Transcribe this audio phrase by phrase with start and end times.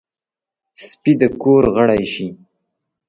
[0.85, 2.27] سپي د کور غړی شي.